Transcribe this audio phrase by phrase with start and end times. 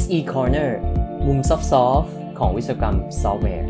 [0.00, 0.70] SE Corner
[1.26, 1.56] มุมซอ
[2.00, 3.68] ฟต์ของวิศวกรรมซอฟต์แวร์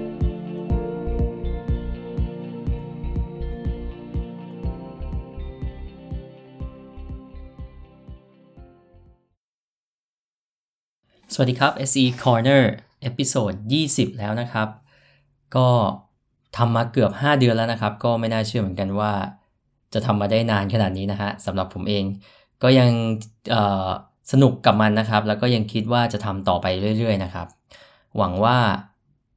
[11.32, 12.62] สวัสดีครับ SE Corner
[13.02, 13.52] episode
[13.86, 14.68] 20 แล้วนะครับ
[15.56, 15.68] ก็
[16.56, 19.12] ทำมาเกือบ 5 เดือนแล้วนะครับ ก็ไม่น่าเชื่อเหมือนกันว่า
[19.94, 22.04] จะทำมาได้นานขนาดนี้นะฮะสำหรับผมเอง
[22.62, 22.90] ก็ยัง
[24.32, 26.66] สนุกกับมันนะครับ แล้วก็ยังคิดว่าจะทำต่อไป
[26.98, 27.46] เรื่อย ๆ นะครับ
[28.16, 28.58] หวังว่า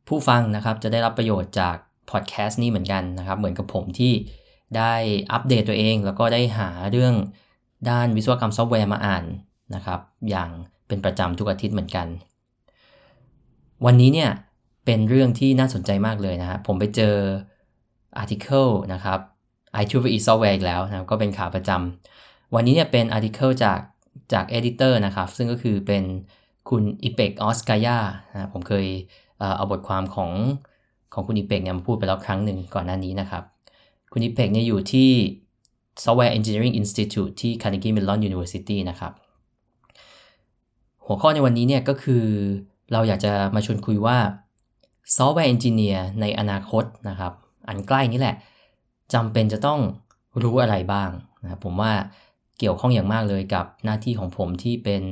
[0.08, 1.76] ผู้ฟังนะครับจะได้รับประโยชน์จาก
[2.10, 4.14] พอดแคสต์นี้เหมือนกันนะครับ เหมือนกับผมที่
[4.78, 4.94] ได้
[5.32, 7.14] อัปเดตตัวเอง แล้วก็ได้หาเรื่อง
[7.90, 9.26] ด้านวิศวกรรมซอฟต์แวร์มาอ่าน
[9.76, 10.50] นะครับ อย่าง
[10.88, 12.08] เป็นประจำทุกอาทิตย์เหมือนกัน
[13.86, 14.32] วันนี้เนี่ย
[14.86, 17.16] เป็นเรื่องที่น่าสนใจมากเลยนะฮะผมไปเจอ
[18.18, 19.20] articleนะครับ
[19.82, 23.80] IEEE Software อีกแล้วนะก็เป็นข่าวประจำวันนี้เนี่ยเป็นอาร์ติเคิลจาก
[24.34, 26.04] จากเอดิเตอร์นะครับ ซึ่งก็คือเป็น
[26.70, 27.98] คุณอิเปกออสกายา
[28.34, 28.86] นะผมเคย
[29.58, 30.32] เอาบทความของ
[31.14, 33.44] ของคุณอิเปกเนี่ยมาพูดไปแล้วครั้งหนึ่งก่อนหน้านี้นะครับ
[34.12, 35.10] คุณอิเปกเนี่ยอยู่ที่
[36.04, 39.14] Software Engineering Institute ที่ Carnegie Mellon University นะครับ
[41.06, 42.24] หัวข้อในวันนี้เนี่ยก็คือ
[42.92, 44.18] เราอยากจะมาชวนคุยว่า
[45.16, 47.34] Software Engineer ในอนาคตนะครับ
[47.68, 48.36] อันใกล้นี้แหละ
[49.14, 49.80] จำเป็นจะต้อง
[50.44, 51.10] รู้อะไรบ้าง
[51.44, 51.92] นะผมว่า
[52.60, 55.04] เกี่ยวข้องอย่างมากเลยกับหน้าที่ของผมที่เป็น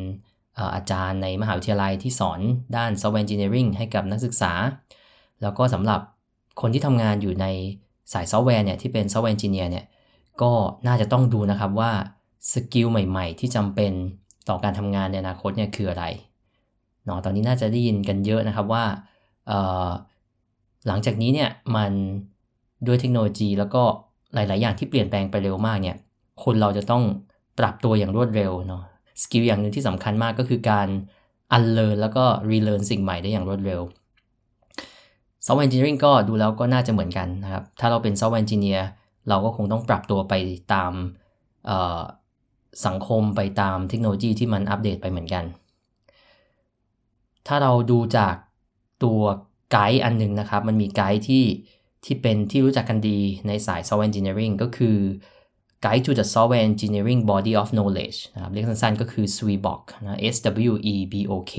[0.75, 2.39] อาจารย์ในมหาวิทยาลัยที่สอน
[2.75, 4.51] ด้าน Software Engineering ให้กับนักศึกษา
[5.41, 5.99] แล้วก็สำหรับ
[6.61, 7.45] คนที่ทำงานอยู่ใน
[8.13, 9.85] สายซอฟต์แวร์เนี่ยที่เป็น Software Engineer เนี่ย
[10.41, 10.51] ก็
[10.87, 11.91] น่าจะต้องดูนะครับว่า
[12.53, 13.91] skill ใหม่ๆ ที่จำเป็น
[14.49, 16.05] ต่อการทำงานในอนาคตเนี่ยคืออะไร
[17.05, 18.83] เนาะตอนนี้น่าจะได้ยินกันเยอะนะครับว่า
[20.87, 21.91] หลังจากนี้เนี่ยมัน
[22.87, 23.83] ด้วยเทคโนโลยีแล้วก็
[24.33, 25.97] หลาย ๆ อย่างที่เปลี่ยนแปลงไปเร็วมากเนี่ย
[26.43, 27.03] คนเราจะต้อง
[27.59, 28.83] ปรับตัวอย่างรวดเร็วเนาะ
[29.21, 30.87] skill อย่างหนึ่งที่สำคัญมากก็คือการ
[31.51, 33.81] unlearn แล้วก็ relearn สิ่งใหม่ได้อย่างรวดเร็ว
[35.45, 38.85] software engineering ก็ดูแล้วก็น่าจะเหมือนกันนะครับ ถ้าเราเป็น software engineer
[39.29, 40.33] เราก็คงต้องปรับตัวไป
[40.73, 40.93] ตาม
[42.85, 45.45] สังคมไปตามเทคโนโลยีที่มันอัปเดตไปเหมือนกัน
[47.47, 48.35] ถ้าเราดูจาก
[49.03, 49.21] ตัว
[49.71, 51.43] ไกด์อันหนึ่งนะครับ มันมีไกด์ที่
[52.05, 54.97] ที่เป็นที่รู้จักกันดีในสาย Software Engineering ก็คือ
[55.83, 60.35] Guide to the Software Engineering Body of Knowledge นะครับเรียกสั้นๆก็คือ SWEBOK นะ S
[60.71, 61.53] W E B O K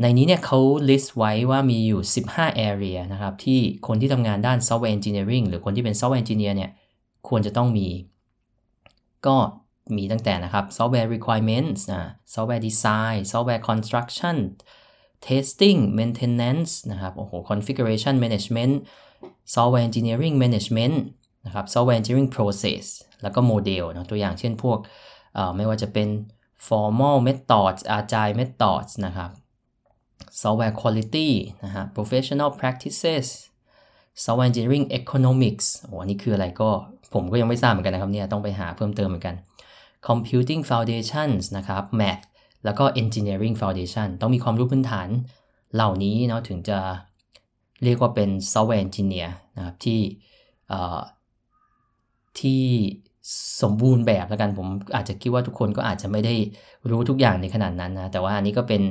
[0.00, 0.58] ในนี้เนี่ยเขา
[0.88, 6.70] list ไว้ว่ามีอยู่ 15 area นะครับที่คนที่ทำงานด้าน Software Engineering หรือคนที่เป็น Software Engineer เนี่ย
[7.28, 7.88] ควรจะต้องมี
[9.26, 9.36] ก็
[9.96, 12.02] มีตั้งแต่นะครับ Software Requirements นะ
[12.34, 14.36] Software Design Software Construction
[15.26, 18.74] Testing Maintenance นะครับ โอ้โห Configuration Management
[19.54, 20.96] Software Engineering Management
[21.46, 22.84] นะครับ Software Engineering Process
[23.22, 24.78] แล้วก็โมเดลนะตัวอย่างเช่นพวก
[25.56, 26.08] ไม่ว่าจะเป็น
[26.66, 29.30] Formal Methods Agile Methods นะครับ
[30.40, 31.28] Software Quality
[31.64, 33.26] นะฮะ Professional Practices
[34.24, 36.70] Software Engineering Economics โอ้อันนี้คืออะไรก็
[37.14, 39.34] ผมก็ยังไม่ทราบเหมือนกันนะครับเนี่ยต้องไปหาเพิ่มเติมเหมือนกัน
[40.08, 42.24] Computing Foundations นะครับ Math
[42.64, 45.08] แล้วก็ Engineering Foundation ต้องมีความรู้พื้นฐาน
[45.74, 46.78] เหล่านี้เนาะถึงจะ
[47.84, 50.00] เรียกว่าเป็น Software Engineer นะครับที่
[52.40, 52.64] ที่
[53.62, 56.34] สมบูรณ์แบบแล้วกันผมอาจจะคิดว่าทุกคนก็อาจจะไม่ได้
[56.90, 58.82] รู้ทุกอย่างในขนาดนั้นนะแต่ว่าอันนี้ก็เป็น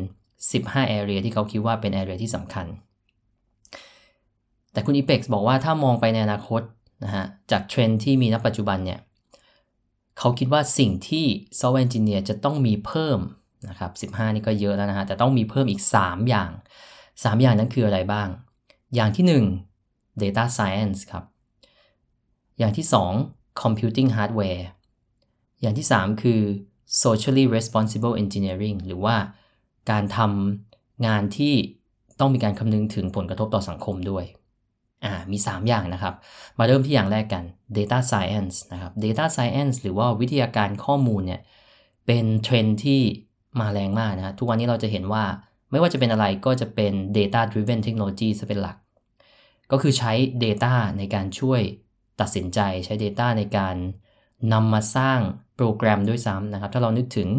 [0.41, 2.65] 15 area ที่เขาคิดว่าเป็น area ที่สำคัญ
[4.71, 6.61] แต่คุณ e p e x บอกว่าถ้ามองไปในอนาคต
[7.03, 8.99] นะฮะจากเทรนที่มีณปัจจุบันเนี่ย
[10.19, 11.25] เขาคิดว่าสิ่งที่
[11.59, 13.19] software engineer จะต้องมีเพิ่ม
[13.69, 16.49] นะครับ 15 นี่ก็เยอะแล้วนะฮะแต่ต้องมีเพิ่มอีก 3 อย่าง
[16.93, 18.27] 3 อย่างนั้นคืออะไรบ้าง
[18.95, 19.25] อย่างที่
[19.75, 21.23] 1 data science ครับ
[22.57, 22.85] อย่างที่
[23.23, 24.63] 2 computing hardware
[25.61, 26.41] อย่างที่ 3 คือ
[27.03, 29.15] socially responsible engineering หรือว่า
[29.91, 31.53] การทำงานที่
[32.19, 34.25] ต้องมีการคำนึงถึงผลกระทบต่อสังคมด้วย
[35.05, 36.13] อ่า มี 3 อย่างนะครับ
[36.59, 37.43] มาเริ่มที่อย่างแรกกัน
[37.77, 41.41] data science นะครับ data science หรือว่าวิทยาการข้อมูลเนี่ย
[42.05, 43.01] เป็นเทรนที่
[43.59, 45.23] มาแรงมากนะ ทุกวันนี้เราจะเห็นว่า
[45.71, 48.77] ไม่ว่าจะเป็นอะไรก็จะเป็น data driven technology จะเป็นหลัก
[49.71, 50.11] ก็คือใช้
[50.43, 51.61] data ในการช่วย
[52.19, 53.75] ตัดสินใจใช้ Data ในการ
[54.53, 55.19] นำมาสร้าง
[55.55, 57.29] โปรแกรมด้วยซ้ำนะครับ ถ้าเรานึกถึง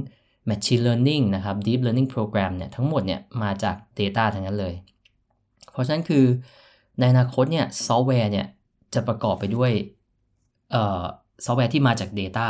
[0.49, 4.75] Machine Learning นะครับ Deep Learning Program เนี่ยทั้งหมดเนี่ยมาจาก Data ทั้งนั้นเลย
[5.73, 6.25] เพราะฉะนั้นคือ
[6.99, 8.47] ในอนาคตเนี่ยซอฟต์แวร์เนี่ย
[8.95, 9.71] จะประกอบไปด้วย
[11.45, 12.49] ซอฟต์แวร์ที่มาจาก Data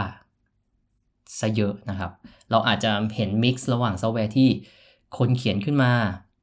[1.40, 2.10] ซะเยอะนะครับ
[2.50, 4.48] เราอาจจะเห็น mix ระหว่างซอฟต์แวร์ที่
[5.18, 5.92] คนเขียนขึ้นมา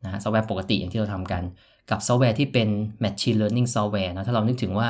[0.04, 1.44] นะซอฟต์แวร์ปกติอย่างที่เราทำกัน
[1.90, 2.70] กับซอฟต์แวร์ที่เป็น
[3.04, 4.90] Machine Learning Software นะถ้าเรานึกถึงว่า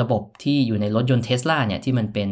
[0.00, 2.30] ระบบที่อยู่ในรถยนต์เทสลาเนี่ยที่มันเป็น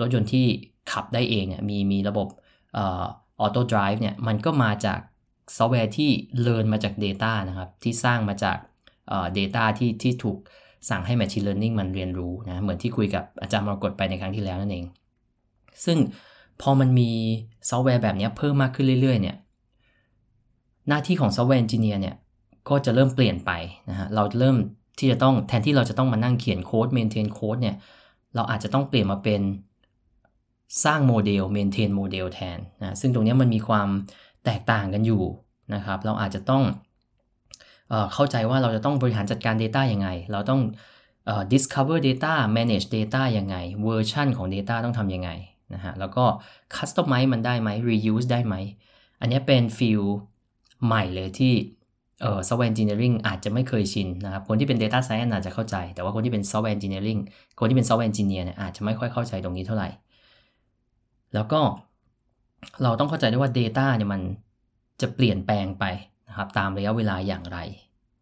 [0.00, 0.46] รถยนต์ที่
[0.92, 2.28] ขับได้เองเนี่ยมีมีระบบ
[2.76, 5.00] auto drive เนี่ยมันก็มาจาก
[5.56, 6.10] ซอฟต์แวร์ที่
[6.42, 8.56] เรียนมาจาก Data นะครับ ที่สร้างมาจาก
[9.08, 10.38] เอ่อ data ที่ที่ถูก
[10.90, 14.84] สั่งให้ Machine Learning มันเรียนรู้นะเหมือนที่คุยกับอาจารย์มรกตไปในครั้งที่แล้วนั่นเอง
[15.84, 15.98] ซึ่ง
[16.62, 17.10] พอมันมี
[17.70, 19.36] ซอฟต์แวร์แบบนี้เพิ่มมากขึ้นเรื่อยๆเนี่ย
[20.88, 22.16] หน้าที่ของ software engineer เนี่ย
[22.68, 23.50] ก็จะเริ่มเปลี่ยนไป
[23.90, 24.56] นะฮะเราเริ่ม
[24.98, 27.76] ที่จะต้องแทนที่เราจะต้องมานั่งเขียนโค้ด maintain โค้ดเนี่ย
[28.34, 29.40] เราอาจจะต้องเปลี่ยนมาเป็น
[30.84, 33.88] สร้างโมเดล maintain โมเดลแทนนะซึ่งตรงนี้มันมีความ
[34.44, 35.22] แตกต่างกันอยู่
[35.74, 36.62] นะครับ เราอาจจะต้อง
[37.88, 40.60] เอเข้าใจว่าเราจะต้องบริหารจัดการ Data ยังไง เราต้อง
[41.52, 45.30] discover data manage data ยังไงเวอร์ชันของ Data ต้องทำยังไง
[45.74, 46.24] นะฮะแล้วก็
[46.76, 48.54] customize มันได้ไหม reuse ได้ไหม
[49.20, 50.02] อันนี้เป็นฟิล
[50.84, 51.54] ใหม่เลยที่
[52.22, 57.20] เอ่อ software engineering อาจจะไม่เคยชินนะครับ คนที่เป็น data science อาจจะเข้าใจ แต่ว่าคนที่เป็น software engineering
[57.58, 59.88] คนที่เป็น software engineer เนี่ยอาจจะไม่ค่อยเข้าใจตรงนี้เท่าไหร่
[61.34, 61.60] แล้วก็
[62.82, 64.20] เราต้องเข้าใจด้วยว่า data เนี่ยมัน
[65.00, 65.84] จะเปลี่ยนแปลงไป
[66.28, 67.58] นะครับตามระยะเวลาอย่างไร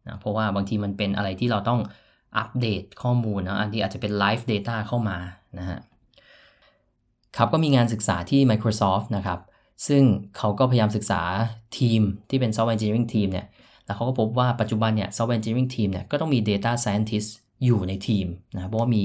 [0.07, 1.81] นะเพราะว่าบางทีมันเป็นอะไรที่เราต้อง
[2.39, 5.19] อัปเดตข้อมูลนะอันที่อาจจะเป็น live data เข้ามา
[5.59, 5.79] นะฮะ
[7.37, 9.41] ครับก็มีงานศึกษาที่ Microsoft นะครับ
[9.89, 10.03] ซึ่ง
[10.37, 11.23] เขาก็พยายามศึกษา
[11.79, 13.47] ทีมที่เป็น software engineering team เนี่ย
[13.87, 17.29] แล้วเขาก็พบว่าปัจจุบันเนี่ย software engineering team เนี่ยก็ต้องมี data scientist
[17.65, 19.05] อยู่ในทีมนะเพราะว่ามี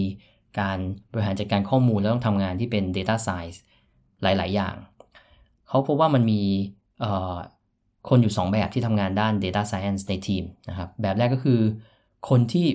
[0.60, 0.78] การ
[1.12, 3.58] บริหารจัดการข้อมูลแล้วต้องทำงานที่เป็น data science
[4.24, 4.76] หลาย ๆ อย่าง
[5.68, 6.42] เขาพบว่ามันมี
[8.10, 11.60] คนอยู่ 2 แบบที่ทำงานด้าน data science ในทีมนะครับแบบแรกก็คือ
[12.30, 12.68] คนที่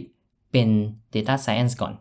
[0.53, 0.69] เป็น
[1.15, 1.95] data science ก่อน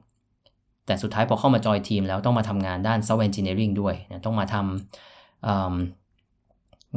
[0.86, 6.03] แต่สุดท้ายพอเข้ามาจอยทีมแล้วต้องมาทำงานด้าน software engineering ด้วยนะต้องมาทำ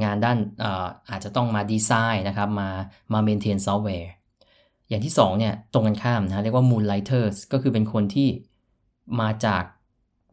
[0.03, 2.69] งานด้านอาอาจจะต้องมาดีไซน์นะครับ มา
[3.13, 4.11] มา maintain ซอฟต์แวร์
[4.89, 8.29] อย่างที่2เนี่ยตรงกันข้ามนะเรียกว่า moonlighters ก็คือเป็นคนที่
[9.21, 9.63] มาจาก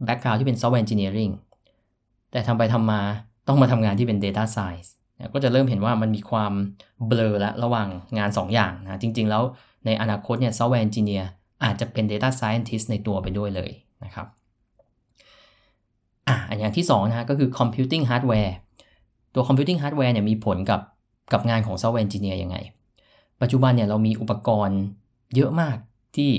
[0.05, 1.33] background ที่เป็น software engineering
[2.31, 3.01] แต่ทำไปทำมา
[3.47, 4.89] ต้องมาทำงานที่เป็น data science
[5.33, 6.53] ก็จะเริ่มเห็นว่ามันมีความ
[7.07, 9.43] เบลอและระหว่างงาน 2 อย่างนะ จริง ๆ แล้ว
[9.85, 11.25] ในอนาคตเนี่ย software engineer
[11.63, 13.71] อาจจะเป็น data scientist ในตัวไปด้วยเลย
[14.05, 14.27] นะครับ
[16.27, 18.53] อะอย่างที่2นะฮะก็คือ computing hardware
[19.33, 20.81] ตัว computing hardware เนี่ยมีผลกับ
[21.33, 22.57] กับงานของ software engineer ยังไง
[23.41, 24.79] ปัจจุบันเนี่ยเรามีอุปกรณ์
[25.35, 25.77] เยอะมาก
[26.15, 26.31] ที่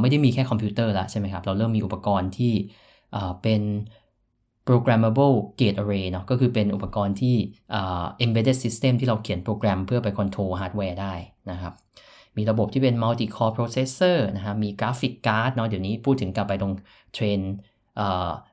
[0.00, 2.52] ไม่ได้มีแค่คอมพิวเตอร์ละใช่ไหมครับ เราเริ่มมีอุปกรณ์ที่
[3.42, 3.62] เป็น
[4.68, 7.36] programmable gate array เนาะก็คือเป็นอุปกรณ์ที่
[8.24, 11.14] embedded system ที่เราเขียนโปรแกรมเพื่อไป control hardware ได้
[11.50, 11.72] นะครับ
[12.36, 16.74] มีระบบที่เป็น multi core processor นะครับมี graphic card เนาะเดี๋ยวนี้พูดถึงกลับไปตรง
[17.14, 17.38] เทรน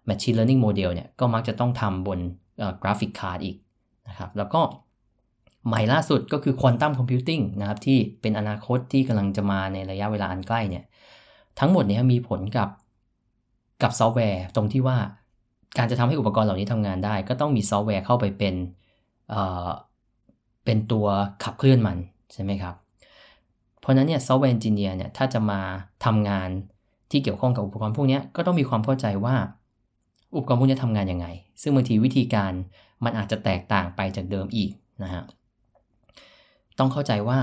[0.09, 2.19] machine learning model เนี่ยก็มักจะต้องทำบน
[2.81, 3.57] graphic card อีก
[4.09, 4.62] นะครับแล้วก็
[5.68, 10.86] ใหม่ล่าสุดก็คือ quantum computing นะครับที่เป็นอนาคตที่กำลังจะมาในระยะเวลาอันใกล้เนี่ย
[11.59, 12.69] ทั้งหมดนี้มีผลกับ
[13.83, 14.98] กับซอฟต์แวร์ตรงที่ว่า
[15.77, 18.56] การจะทำให้อุปกรณ์เหล่านี้ทำงานได้ ก็ต้องมีซอฟต์แวร์เข้าไปเป็น
[19.30, 19.68] เอ่อ
[20.65, 21.06] เป็นตัว
[21.44, 21.98] ขับเคลื่อนมัน
[22.33, 22.75] ใช่ไหมครับ
[23.80, 25.60] เพราะนั้นเนี่ย software engineer เนี่ยถ้าจะมา
[26.06, 26.50] ทำงาน
[27.12, 29.36] ที่เกี่ยวข้องกับอุปกรณ์พวกนี้ก็ต้องมีความเข้าใจว่า
[30.35, 31.27] อุปกรณ์พวกนี้ทำงานยังไง
[31.62, 32.51] ซึ่งบางทีวิธีการ
[33.03, 34.71] มันอาจจะแตกต่างไปจากเดิมอีก
[35.03, 35.24] นะฮะ
[36.79, 37.39] ต้องเข้าใจว่า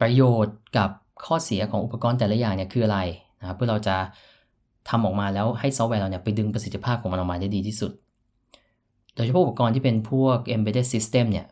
[0.00, 0.90] ประโยชน์กับ
[1.24, 2.98] ข้อเสียของอุปกรณ์แต่ละอย่างเนี่ยคืออะไร
[3.40, 3.96] นะครับเพื่อเราจะ
[4.88, 7.92] ทำออกมาแล้วให้ซอฟต์แวร์เราเนี่ยไปดึงประสิทธิภาพของมันออกมาได้ดีที่สุด
[9.14, 11.46] โดยเฉพาะอุปกรณ์ที่เป็นพวก embedded system เนี่ย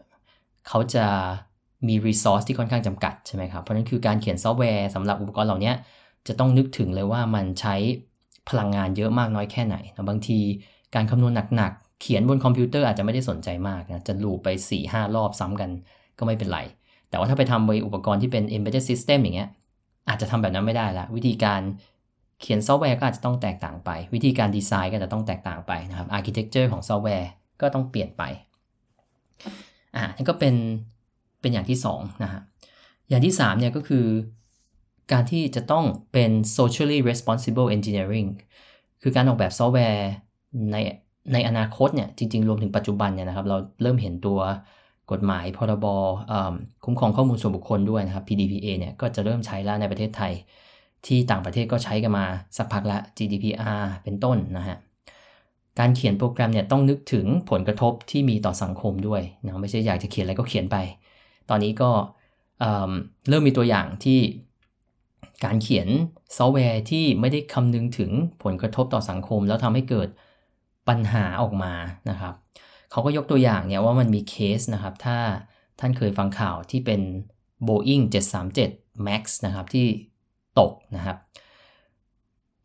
[0.68, 1.06] เขาจะ
[1.88, 5.72] มี resource ที่ค่อนข้างจำกัดใช่ไหมครับ เพราะนั้นคือการเขียนซอฟต์แวร์สำหรับอุปกรณ์เหล่านี้
[6.28, 7.74] จะต้องนึกถึงเลยว่ามันใช้
[8.48, 9.76] พลังงานเยอะมากน้อยแค่ไหน
[10.08, 10.38] บางที
[10.94, 14.48] การคำนวณหนักๆ เขียนบนคอมพิวเตอร์อาจจะไม่ได้สนใจมากนะจะ loop ไป
[14.82, 15.70] 4-5รอบซ้ำกัน
[16.18, 16.60] ก็ไม่เป็นไร
[17.10, 19.48] แต่ว่าถ้าไปทำบนอุปกรณ์ที่เป็น embedded system อย่างเงี้ย
[20.08, 21.60] อาจจะทำแบบนั้นไม่ได้ละวิธีการ
[22.40, 27.28] เขียนซอฟต์แวร์ก็อาจจะต้องแตกต่างไป วิธีการดีไซน์ก็จะต้องแตกต่างไปนะครับ architecture ของซอฟต์แวร์
[27.60, 28.22] ก็ต้องเปลี่ยนไป
[29.96, 30.54] อ่านี่ก็เป็น
[31.40, 32.42] เป็นอย่างที่2นะฮะ
[33.08, 34.06] อย่างที่3เนี่ยก็คือ
[35.12, 38.28] การที่จะต้องเป็น socially responsible engineering
[39.02, 40.08] คือการออกแบบซอฟต์แวร์
[40.72, 40.76] ใน
[41.32, 44.38] ในอนาคตเนี่ยจริง ๆ รวมถึงปัจจุบันเนี่ยนะครับ เราเริ่มเห็นตัว
[45.12, 45.86] กฎหมายพรบ
[46.84, 50.32] คุ้มครองข้อมูลส่วนบุคคลด้วยนะครับ PDPA เนี่ยก็จะเริ่มใช้แล้วในประเทศไทย
[51.06, 54.76] ที่ต่างประเทศก็ใช้กันมาสักพักละ GDPR เป็นต้นนะฮะ
[55.78, 60.76] การเขียนโปรแกรมเนี่ยต้องนึกถึงผลกระทบที่มีต่อสังคมด้วยนะไม่ใช่อยากจะเขียนอะไรก็เขียนไป
[61.50, 61.90] ตอนนี้ก็
[62.60, 64.18] เเริ่มมีตัวอย่างที่
[65.44, 65.88] การเขียน
[66.36, 68.10] ซอฟต์แวร์ที่ไม่ได้คำนึงถึง
[68.42, 70.08] ผลกระทบต่อสังคม แล้วทำให้เกิด
[70.88, 71.74] ปัญหาออกมา
[72.10, 72.34] นะครับ
[72.90, 75.18] เขาก็ยกตัวอย่างเนี่ยว่ามันมีเคสนะครับ ถ้า
[75.80, 77.00] ท่านเคยฟังข่าวที่เป็น
[77.66, 78.04] Boeing
[78.54, 79.86] 737 MAX นะครับที่
[80.58, 81.16] ตกนะครับ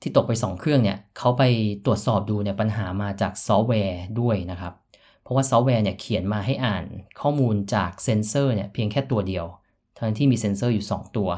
[0.02, 1.44] ที่ตกไป 2 เครื่องเนี่ยเขาไป
[1.86, 4.74] ตรวจสอบดูเนี่ยปัญหามาจากซอฟต์แวร์ด้วยนะครับ
[5.22, 6.86] เพราะว่าซอฟต์แวร์เนี่ยเขียนมาให้อ่าน
[7.22, 9.46] ข้อมูลจากเซนเซอร์เนี่ยเพียงแค่ตัวเดียว
[10.00, 11.30] ทั้งที่มีเซนเซอร์อยู่ 2 ตัว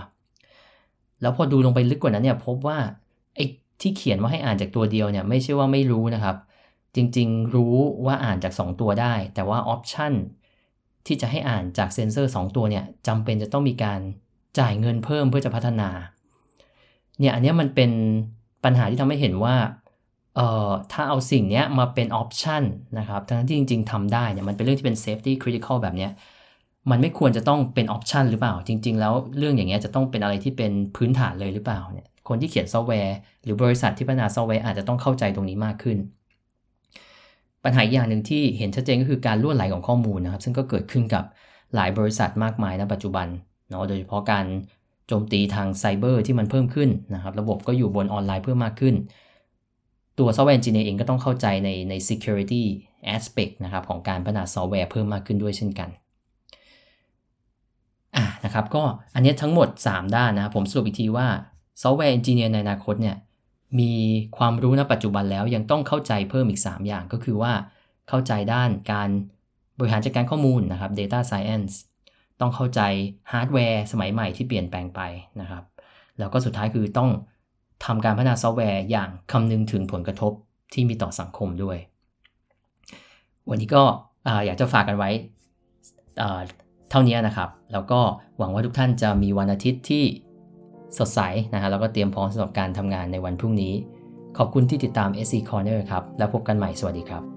[1.26, 2.78] แล้วพอดูลงไปลึกกว่านั้นเนี่ยพบว่า
[3.36, 3.46] ไอ้
[3.82, 6.36] ที่เขียนว่าให้อ่านจากตัวเดียวเนี่ยไม่ใช่ว่าไม่รู้นะครับ
[6.96, 10.14] จริงๆรู้ว่าอ่านจาก 2 ตัวได้ แต่ว่าออปชัน
[11.06, 14.00] ที่จะให้อ่านจากเซนเซอร์ 2 ตัวเนี่ยจำเป็นจะต้องมีการ
[14.60, 15.90] จ่ายเงินเพิ่มเพื่อจะพัฒนา
[17.20, 17.92] เนี่ยอันนี้มันเป็น
[18.64, 19.56] ปัญหาที่ทำให้เห็นว่า
[20.36, 22.64] เอ่อถ้าเอาสิ่งนี้มาเป็นออปชัน
[23.00, 26.12] นะครับทั้งที่จริง ๆทำได้เนี่ยมันเป็นเรื่องที่เป็น safety critical แบบเนี้ย
[26.92, 35.98] มันไม่ควรจะต้องเป็นออปชันหรือเปล่า จริง ๆ แล้วเรื่องอย่างเงี้ยจะต้องเป็นอะไรที่เป็นพื้นฐานเลยหรือเปล่าเนี่ยคนที่เขียนซอฟต์แวร์หรือบริษัทที่พัฒนาซอฟต์แวร์อาจจะต้องเข้าใจตรงนี้มากขึ้น
[37.64, 41.24] ปัญหาอย่างหนึ่งที่เห็นชัดเจนก็คือการล่วนไหลของข้อมูลนะครับ ซึ่งก็เกิดขึ้นกับ
[41.76, 43.28] หลายบริษัทมากมายณปัจจุบัน
[43.70, 44.46] เนาะโดยเฉพาะการ
[45.08, 48.96] โจมตีทางไซเบอร์ที่มันเพิ่มขึ้นนะครับ ระบบก็อยู่บนออนไลน์เพิ่มมากขึ้น
[50.20, 52.64] ตัวซอฟต์แวร์ engineer เองก็ต้องเข้าใจในใน security
[53.16, 55.90] aspect นะครับของการพัฒนาซอฟต์แวร์เพิ่มมากขึ้นด้วยเช่นกัน
[58.16, 58.84] อะนะครับก็
[59.16, 61.28] อันนี้ทั้งหมด 3 ด้านนะครับผมสรุปอีกทีว่า
[61.82, 63.16] ซอฟต์แวร์ engineer ในอนาคตเนี่ย
[63.80, 63.94] มี
[64.38, 67.54] ความรู้ณปัจจุบันแล้วยังต้องเข้าใจเพิ่มอีก 3 อย่างก็คือว่า
[68.10, 69.10] เข้าใจด้านการ
[69.80, 71.74] บริหารจัดการข้อมูลนะครับ data science
[72.42, 72.82] ต้องเข้าใจ
[73.32, 75.02] ฮาร์ดแวร์สมัยใหม่ที่เปลี่ยนแปลงไป
[75.42, 75.64] นะครับ
[76.20, 77.10] แล้วก็สุดท้ายคือต้อง
[77.86, 80.32] ทำการพัฒนาซอฟต์แวร์อย่างคำนึงถึงผลกระทบ
[80.74, 81.78] ที่มีต่อสังคมด้วย
[83.50, 83.84] วันนี้ก็
[84.46, 85.10] อยากจะฝากกันไว้
[86.98, 88.00] ท่านี้นะครับ แล้วก็
[88.38, 90.04] หวังว่าทุกท่านจะมีวันอาทิตย์ที่
[90.98, 91.20] สดใส
[91.54, 93.74] นะฮะแล้วก็เตรียมพร้อมสำหรับการทำงานในวันพรุ่งนี้
[94.38, 97.35] ขอบคุณที่ติดตาม SC Corner ครับ แล้วพบกันใหม่สวัสดีครับ